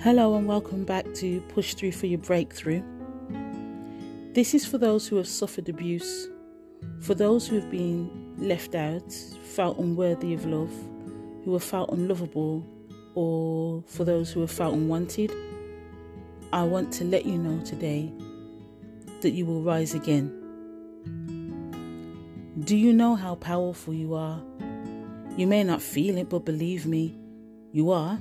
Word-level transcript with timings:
Hello, 0.00 0.36
and 0.36 0.46
welcome 0.46 0.84
back 0.84 1.12
to 1.14 1.40
Push 1.48 1.74
Through 1.74 1.90
for 1.90 2.06
Your 2.06 2.20
Breakthrough. 2.20 2.84
This 4.32 4.54
is 4.54 4.64
for 4.64 4.78
those 4.78 5.08
who 5.08 5.16
have 5.16 5.26
suffered 5.26 5.68
abuse, 5.68 6.28
for 7.00 7.16
those 7.16 7.48
who 7.48 7.56
have 7.56 7.68
been 7.68 8.08
left 8.38 8.76
out, 8.76 9.12
felt 9.42 9.76
unworthy 9.76 10.34
of 10.34 10.46
love, 10.46 10.70
who 11.44 11.52
have 11.52 11.64
felt 11.64 11.90
unlovable, 11.90 12.64
or 13.16 13.82
for 13.88 14.04
those 14.04 14.30
who 14.30 14.38
have 14.40 14.52
felt 14.52 14.74
unwanted. 14.74 15.32
I 16.52 16.62
want 16.62 16.92
to 16.92 17.04
let 17.04 17.26
you 17.26 17.36
know 17.36 17.60
today 17.64 18.12
that 19.20 19.30
you 19.30 19.46
will 19.46 19.62
rise 19.62 19.94
again. 19.94 20.32
Do 22.60 22.76
you 22.76 22.92
know 22.92 23.16
how 23.16 23.34
powerful 23.34 23.92
you 23.92 24.14
are? 24.14 24.40
You 25.36 25.48
may 25.48 25.64
not 25.64 25.82
feel 25.82 26.18
it, 26.18 26.28
but 26.28 26.44
believe 26.44 26.86
me, 26.86 27.18
you 27.72 27.90
are. 27.90 28.20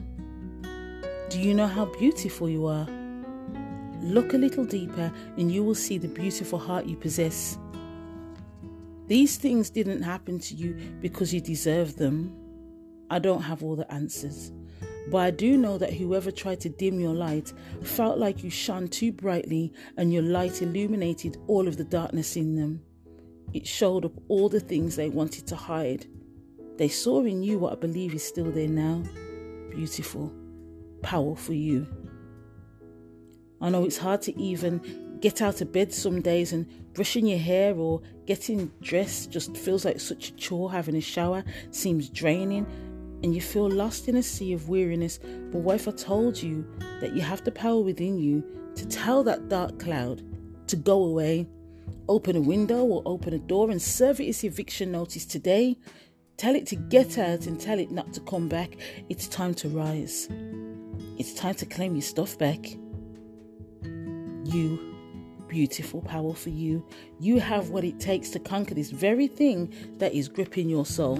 Do 1.30 1.42
you 1.42 1.54
know 1.54 1.68
how 1.68 1.86
beautiful 1.86 2.48
you 2.48 2.68
are? 2.68 2.88
Look 4.02 4.34
a 4.34 4.38
little 4.38 4.64
deeper 4.64 5.12
and 5.36 5.52
you 5.52 5.62
will 5.62 5.76
see 5.76 5.98
the 5.98 6.08
beautiful 6.08 6.58
heart 6.58 6.86
you 6.86 6.96
possess. 6.96 7.58
These 9.08 9.36
things 9.36 9.70
didn't 9.70 10.04
happen 10.04 10.40
to 10.40 10.56
you 10.56 10.78
because 11.02 11.34
you 11.34 11.42
deserve 11.42 11.98
them. 11.98 12.34
I 13.10 13.20
don't 13.20 13.42
have 13.42 13.62
all 13.62 13.76
the 13.76 13.92
answers, 13.92 14.54
but 15.12 15.18
I 15.18 15.32
do 15.32 15.58
know 15.58 15.78
that 15.78 15.92
whoever 15.92 16.32
tried 16.32 16.62
to 16.62 16.70
dim 16.70 16.98
your 16.98 17.14
light 17.14 17.52
felt 17.82 18.18
like 18.18 18.42
you 18.42 18.50
shone 18.50 18.88
too 18.88 19.12
brightly 19.12 19.74
and 19.98 20.14
your 20.14 20.24
light 20.24 20.62
illuminated 20.62 21.36
all 21.48 21.68
of 21.68 21.76
the 21.76 21.84
darkness 21.84 22.38
in 22.38 22.56
them. 22.56 22.82
It 23.52 23.68
showed 23.68 24.06
up 24.06 24.14
all 24.30 24.48
the 24.48 24.62
things 24.62 24.96
they 24.96 25.10
wanted 25.10 25.46
to 25.48 25.58
hide. 25.58 26.06
They 26.78 26.88
saw 26.88 27.26
in 27.26 27.44
you 27.44 27.60
what 27.60 27.74
I 27.74 27.76
believe 27.76 28.16
is 28.16 28.26
still 28.26 28.50
there 28.50 28.70
now 28.70 29.04
beautiful 29.72 30.34
powerful 31.08 31.56
you. 31.56 31.88
I 33.62 33.70
know 33.70 33.86
it's 33.86 33.98
hard 33.98 34.22
to 34.24 34.38
even 34.38 35.18
get 35.22 35.42
out 35.42 35.62
of 35.62 35.72
bed 35.72 35.94
some 35.94 36.22
days 36.22 36.52
and 36.52 36.68
brushing 36.94 37.26
your 37.26 37.40
hair 37.40 37.74
or 37.76 38.02
getting 38.26 38.70
dressed 38.82 39.32
just 39.32 39.56
feels 39.56 39.86
like 39.86 40.02
such 40.02 40.28
a 40.28 40.36
chore. 40.36 40.70
Having 40.70 40.98
a 40.98 41.02
shower 41.02 41.46
seems 41.72 42.10
draining 42.10 42.66
and 43.24 43.34
you 43.34 43.40
feel 43.40 43.70
lost 43.70 44.10
in 44.10 44.18
a 44.18 44.22
sea 44.22 44.52
of 44.52 44.68
weariness. 44.68 45.18
But 45.50 45.60
what 45.60 45.78
if 45.78 45.88
I 45.88 45.92
told 45.92 46.44
you 46.44 46.68
that 47.00 47.16
you 47.16 47.22
have 47.22 47.42
the 47.46 47.54
power 47.54 47.80
within 47.80 48.20
you 48.20 48.44
to 48.76 48.86
tell 48.86 49.24
that 49.24 49.48
dark 49.48 49.80
cloud 49.80 50.24
to 50.68 50.76
go 50.76 51.06
away? 51.06 51.48
Open 52.10 52.36
a 52.36 52.42
window 52.42 52.84
or 52.84 53.02
open 53.06 53.34
a 53.34 53.40
door 53.40 53.72
and 53.72 53.82
serve 53.82 54.20
it 54.20 54.26
its 54.26 54.44
eviction 54.44 54.92
notice 54.92 55.26
today. 55.26 55.78
Tell 56.36 56.54
it 56.54 56.68
to 56.68 56.76
get 56.76 57.18
out 57.18 57.48
and 57.48 57.58
tell 57.58 57.80
it 57.80 57.92
not 57.92 58.12
to 58.12 58.20
come 58.20 58.50
back. 58.50 58.76
It's 59.08 59.30
time 59.30 59.54
to 59.54 59.70
rise. 59.70 60.28
It's 61.18 61.34
time 61.34 61.56
to 61.56 61.66
claim 61.66 61.96
your 61.96 62.04
stuff 62.04 62.38
back. 62.38 62.64
You, 64.44 64.96
beautiful, 65.48 66.02
powerful 66.02 66.52
you, 66.52 66.86
you 67.20 67.40
have 67.40 67.70
what 67.70 67.84
it 67.84 68.00
takes 68.00 68.30
to 68.32 68.40
conquer 68.40 68.76
this 68.76 68.92
very 68.92 69.28
thing 69.28 69.74
that 69.98 70.14
is 70.14 70.28
gripping 70.28 70.70
your 70.70 70.86
soul. 70.86 71.20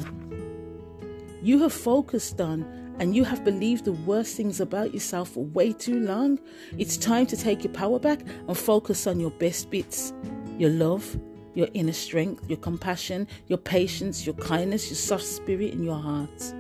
You 1.42 1.60
have 1.64 1.74
focused 1.74 2.40
on 2.40 2.62
and 3.00 3.16
you 3.16 3.24
have 3.24 3.44
believed 3.44 3.86
the 3.86 3.94
worst 3.94 4.38
things 4.38 4.60
about 4.60 4.94
yourself 4.94 5.30
for 5.30 5.46
way 5.46 5.74
too 5.74 6.00
long. 6.00 6.40
It's 6.78 6.98
time 6.98 7.26
to 7.28 7.38
take 7.38 7.64
your 7.64 7.74
power 7.74 7.98
back 7.98 8.22
and 8.48 8.56
focus 8.58 9.08
on 9.08 9.20
your 9.20 9.32
best 9.32 9.72
bits 9.72 10.14
your 10.60 10.72
love, 10.72 11.20
your 11.54 11.68
inner 11.74 11.94
strength, 11.94 12.48
your 12.50 12.58
compassion, 12.58 13.28
your 13.48 13.60
patience, 13.60 14.26
your 14.26 14.36
kindness, 14.36 14.90
your 14.90 14.96
soft 14.96 15.24
spirit, 15.24 15.74
and 15.74 15.86
your 15.86 16.00
heart. 16.00 16.54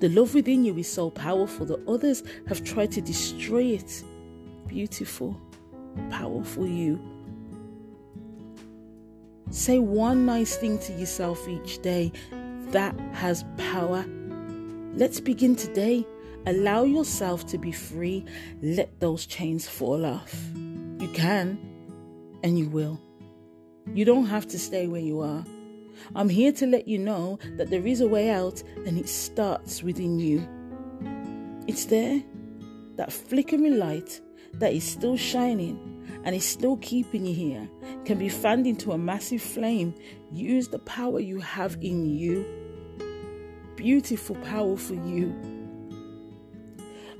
The 0.00 0.08
love 0.08 0.34
within 0.34 0.64
you 0.64 0.76
is 0.78 0.90
so 0.90 1.10
powerful 1.10 1.66
that 1.66 1.86
others 1.86 2.22
have 2.48 2.64
tried 2.64 2.90
to 2.92 3.02
destroy 3.02 3.64
it. 3.64 4.02
Beautiful, 4.66 5.38
powerful 6.10 6.66
you. 6.66 6.98
Say 9.50 9.78
one 9.78 10.24
nice 10.24 10.56
thing 10.56 10.78
to 10.78 10.92
yourself 10.94 11.46
each 11.46 11.82
day 11.82 12.12
that 12.68 12.98
has 13.12 13.44
power. 13.58 14.04
Let's 14.94 15.20
begin 15.20 15.54
today. 15.54 16.06
Allow 16.46 16.84
yourself 16.84 17.46
to 17.48 17.58
be 17.58 17.70
free. 17.70 18.24
Let 18.62 19.00
those 19.00 19.26
chains 19.26 19.68
fall 19.68 20.06
off. 20.06 20.34
You 20.54 21.08
can 21.12 21.58
and 22.42 22.58
you 22.58 22.70
will. 22.70 22.98
You 23.92 24.04
don't 24.06 24.26
have 24.26 24.46
to 24.48 24.58
stay 24.58 24.86
where 24.86 25.00
you 25.00 25.20
are. 25.20 25.44
I'm 26.14 26.28
here 26.28 26.52
to 26.52 26.66
let 26.66 26.88
you 26.88 26.98
know 26.98 27.38
that 27.56 27.70
there 27.70 27.86
is 27.86 28.00
a 28.00 28.08
way 28.08 28.30
out 28.30 28.62
and 28.86 28.98
it 28.98 29.08
starts 29.08 29.82
within 29.82 30.18
you. 30.18 30.46
It's 31.66 31.86
there, 31.86 32.22
that 32.96 33.12
flickering 33.12 33.78
light 33.78 34.20
that 34.54 34.72
is 34.72 34.84
still 34.84 35.16
shining 35.16 35.86
and 36.24 36.34
is 36.34 36.44
still 36.44 36.76
keeping 36.78 37.24
you 37.24 37.34
here 37.34 37.68
can 38.04 38.18
be 38.18 38.28
fanned 38.28 38.66
into 38.66 38.92
a 38.92 38.98
massive 38.98 39.42
flame. 39.42 39.94
Use 40.32 40.68
the 40.68 40.78
power 40.80 41.20
you 41.20 41.40
have 41.40 41.76
in 41.80 42.06
you. 42.06 42.44
Beautiful, 43.76 44.36
powerful 44.36 44.96
you. 45.06 45.59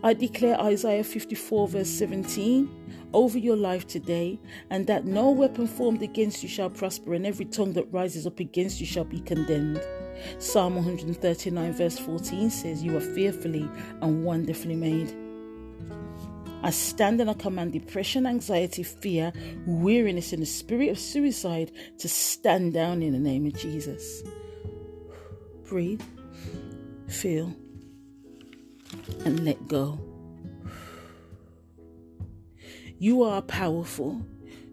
I 0.02 0.14
declare 0.14 0.58
Isaiah 0.58 1.04
54, 1.04 1.68
verse 1.68 1.90
17 1.90 3.10
over 3.12 3.36
your 3.36 3.56
life 3.56 3.86
today, 3.86 4.40
and 4.70 4.86
that 4.86 5.04
no 5.04 5.30
weapon 5.30 5.66
formed 5.66 6.02
against 6.02 6.42
you 6.42 6.48
shall 6.48 6.70
prosper, 6.70 7.12
and 7.12 7.26
every 7.26 7.44
tongue 7.44 7.74
that 7.74 7.92
rises 7.92 8.26
up 8.26 8.40
against 8.40 8.80
you 8.80 8.86
shall 8.86 9.04
be 9.04 9.20
condemned. 9.20 9.82
Psalm 10.38 10.76
139, 10.76 11.72
verse 11.74 11.98
14 11.98 12.50
says, 12.50 12.82
You 12.82 12.96
are 12.96 13.00
fearfully 13.00 13.68
and 14.00 14.24
wonderfully 14.24 14.76
made. 14.76 15.14
I 16.62 16.70
stand 16.70 17.20
and 17.20 17.30
I 17.30 17.34
command 17.34 17.72
depression, 17.72 18.26
anxiety, 18.26 18.82
fear, 18.82 19.32
weariness, 19.66 20.32
and 20.32 20.42
the 20.42 20.46
spirit 20.46 20.90
of 20.90 20.98
suicide 20.98 21.72
to 21.98 22.08
stand 22.08 22.74
down 22.74 23.02
in 23.02 23.12
the 23.12 23.18
name 23.18 23.46
of 23.46 23.54
Jesus. 23.54 24.22
Breathe, 25.64 26.02
feel, 27.08 27.54
and 29.24 29.44
let 29.44 29.68
go. 29.68 29.98
You 32.98 33.22
are 33.22 33.42
powerful. 33.42 34.20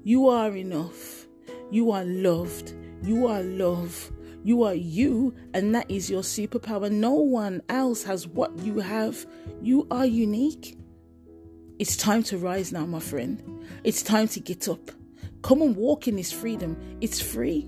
You 0.03 0.27
are 0.27 0.55
enough. 0.55 1.27
You 1.71 1.91
are 1.91 2.03
loved. 2.03 2.73
You 3.03 3.27
are 3.27 3.41
love. 3.41 4.11
You 4.43 4.63
are 4.63 4.73
you, 4.73 5.35
and 5.53 5.75
that 5.75 5.91
is 5.91 6.09
your 6.09 6.21
superpower. 6.21 6.89
No 6.89 7.13
one 7.13 7.61
else 7.67 8.03
has 8.03 8.27
what 8.27 8.57
you 8.59 8.79
have. 8.79 9.25
You 9.61 9.87
are 9.91 10.05
unique. 10.05 10.77
It's 11.79 11.97
time 11.97 12.23
to 12.23 12.37
rise 12.37 12.71
now, 12.71 12.85
my 12.85 12.99
friend. 12.99 13.43
It's 13.83 14.01
time 14.01 14.27
to 14.29 14.39
get 14.39 14.67
up. 14.69 14.91
Come 15.41 15.61
and 15.61 15.75
walk 15.75 16.07
in 16.07 16.15
this 16.15 16.31
freedom. 16.31 16.77
It's 17.01 17.21
free. 17.21 17.67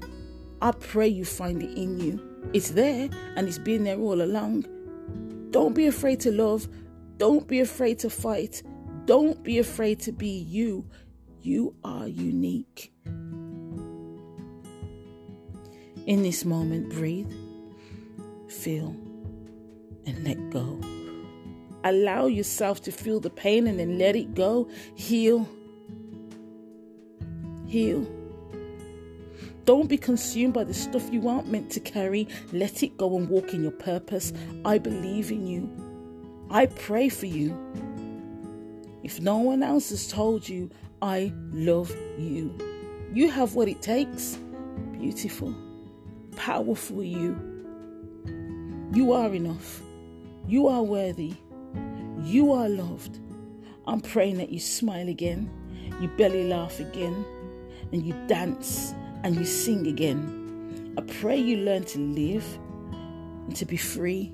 I 0.62 0.72
pray 0.72 1.08
you 1.08 1.26
find 1.26 1.62
it 1.62 1.78
in 1.78 2.00
you. 2.00 2.22
It's 2.54 2.72
there 2.72 3.10
and 3.36 3.48
it's 3.48 3.60
been 3.60 3.84
there 3.84 4.00
all 4.00 4.22
along. 4.22 4.66
Don't 5.52 5.74
be 5.74 5.88
afraid 5.88 6.20
to 6.22 6.32
love. 6.32 6.68
Don't 7.18 7.48
be 7.48 7.60
afraid 7.60 8.00
to 8.00 8.10
fight. 8.10 8.64
Don't 9.06 9.44
be 9.44 9.60
afraid 9.60 10.00
to 10.02 10.12
be 10.12 10.28
you. 10.28 10.86
You 11.42 11.76
are 11.84 12.08
unique. 12.08 12.94
In 16.06 16.24
this 16.24 16.46
moment, 16.46 16.90
breathe, 16.90 17.32
feel, 18.48 18.96
and 20.06 20.24
let 20.24 20.50
go. 20.50 20.80
Allow 21.84 22.26
yourself 22.26 22.82
to 22.84 22.92
feel 22.92 23.20
the 23.20 23.30
pain 23.30 23.68
and 23.68 23.80
then 23.80 23.98
let 23.98 24.16
it 24.16 24.34
go. 24.34 24.70
Heal. 24.96 25.48
Heal. 27.68 28.19
Don't 29.70 29.88
be 29.88 30.00
consumed 30.00 30.56
by 30.56 30.64
the 30.64 30.74
stuff 30.74 31.14
you 31.14 31.28
aren't 31.28 31.52
meant 31.52 31.70
to 31.74 31.80
carry. 31.80 32.28
Let 32.52 32.82
it 32.82 32.98
go 32.98 33.16
and 33.18 33.30
walk 33.30 33.54
in 33.54 33.62
your 33.62 33.72
purpose. 33.72 34.34
I 34.66 34.80
believe 34.80 35.30
in 35.30 35.46
you. 35.46 35.70
I 36.50 36.66
pray 36.66 37.08
for 37.08 37.28
you. 37.28 37.56
If 39.04 39.22
no 39.22 39.38
one 39.38 39.62
else 39.62 39.92
has 39.92 40.08
told 40.08 40.50
you, 40.50 40.72
I 41.04 41.32
love 41.52 41.96
you. 42.18 42.58
You 43.14 43.30
have 43.30 43.54
what 43.54 43.68
it 43.68 43.80
takes. 43.80 44.40
Beautiful, 44.94 45.54
powerful 46.36 47.04
you. 47.04 47.38
You 48.92 49.14
are 49.14 49.32
enough. 49.32 49.84
You 50.48 50.68
are 50.68 50.82
worthy. 50.82 51.36
You 52.24 52.54
are 52.54 52.68
loved. 52.68 53.20
I'm 53.86 54.02
praying 54.02 54.38
that 54.38 54.50
you 54.50 54.60
smile 54.60 55.10
again, 55.10 55.48
you 56.02 56.08
belly 56.08 56.46
laugh 56.46 56.80
again, 56.80 57.24
and 57.92 58.04
you 58.04 58.16
dance 58.26 58.96
and 59.24 59.36
you 59.36 59.46
sing 59.46 59.88
again. 59.88 60.94
I 60.98 61.02
pray 61.02 61.38
you 61.38 61.58
learn 61.58 61.84
to 61.86 62.00
live 62.00 62.46
and 62.92 63.56
to 63.56 63.66
be 63.66 63.78
free 63.78 64.34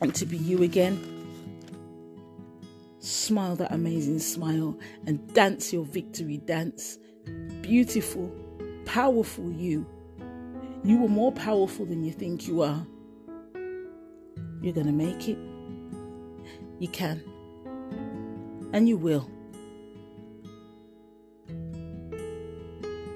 and 0.00 0.14
to 0.14 0.26
be 0.26 0.36
you 0.36 0.62
again. 0.62 0.98
Smile 2.98 3.56
that 3.56 3.72
amazing 3.72 4.18
smile 4.18 4.78
and 5.06 5.32
dance 5.34 5.72
your 5.72 5.84
victory 5.84 6.38
dance. 6.38 6.98
Beautiful, 7.62 8.30
powerful 8.84 9.50
you. 9.50 9.86
You 10.82 11.04
are 11.04 11.08
more 11.08 11.32
powerful 11.32 11.86
than 11.86 12.04
you 12.04 12.12
think 12.12 12.46
you 12.46 12.62
are. 12.62 12.86
You're 14.60 14.74
going 14.74 14.86
to 14.86 14.92
make 14.92 15.28
it. 15.28 15.38
You 16.78 16.88
can. 16.88 17.22
And 18.72 18.88
you 18.88 18.96
will. 18.96 19.30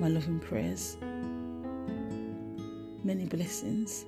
My 0.01 0.07
loving 0.07 0.39
prayers. 0.39 0.97
Many 3.03 3.25
blessings. 3.25 4.05